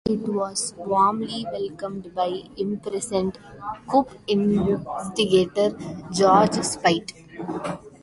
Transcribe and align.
It 0.09 0.27
was 0.27 0.73
warmly 0.79 1.45
welcomed 1.53 2.15
by 2.15 2.45
imprisoned 2.57 3.37
coup 3.87 4.07
instigator 4.27 5.77
George 6.11 6.59
Speight. 6.63 7.13